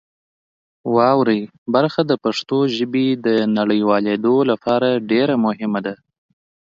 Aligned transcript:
واورئ 0.95 1.41
برخه 1.73 2.01
د 2.05 2.11
پښتو 2.23 2.57
ژبې 2.77 3.07
د 3.25 3.27
نړیوالېدو 3.57 4.35
لپاره 4.51 4.89
ډېر 5.11 5.29
مهمه 5.45 5.79
ده. 5.85 5.95